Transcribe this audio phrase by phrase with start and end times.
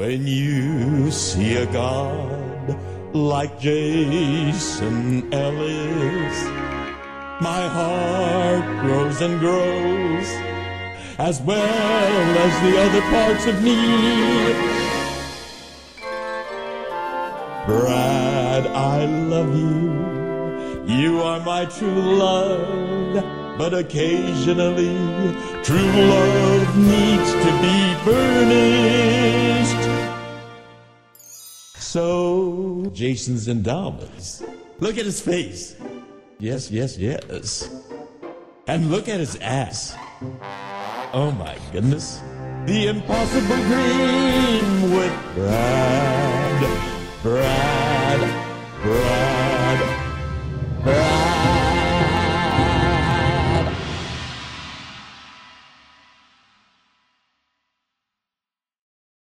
[0.00, 2.74] When you see a god
[3.12, 6.36] like Jason Ellis,
[7.42, 10.26] my heart grows and grows,
[11.18, 13.76] as well as the other parts of me.
[17.66, 20.96] Brad, I love you.
[20.96, 23.22] You are my true love.
[23.58, 24.96] But occasionally,
[25.62, 28.19] true love needs to be burnished.
[31.90, 34.44] So, Jason's endowments.
[34.78, 35.74] Look at his face.
[36.38, 37.68] Yes, yes, yes.
[38.68, 39.96] And look at his ass.
[41.12, 42.20] Oh my goodness.
[42.66, 47.22] The impossible dream with Brad.
[47.24, 47.69] Brad.